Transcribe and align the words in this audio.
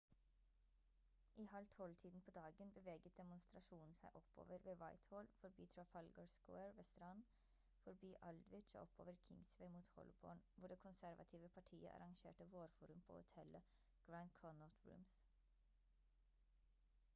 i 1.41 1.45
halv 1.45 1.67
tolv-tiden 1.67 2.21
på 2.27 2.31
dagen 2.37 2.71
beveget 2.77 3.17
demonstrasjonen 3.17 3.91
seg 3.97 4.15
oppover 4.19 4.61
ved 4.67 4.77
whitehall 4.83 5.27
forbi 5.41 5.67
trafalgar 5.75 6.31
square 6.35 6.71
ved 6.79 6.83
strand 6.89 7.21
forbi 7.83 8.09
aldwych 8.31 8.73
og 8.75 8.81
oppover 8.81 9.15
kingsway 9.27 9.69
mot 9.75 9.91
holborn 9.99 10.41
hvor 10.55 10.71
det 10.73 10.81
konservative 10.87 11.49
partiet 11.59 11.91
arrangerte 11.93 12.47
vårforum 12.57 13.03
på 13.11 13.19
hotellet 13.21 13.71
grand 14.09 14.33
connaught 14.41 14.81
rooms 14.89 15.19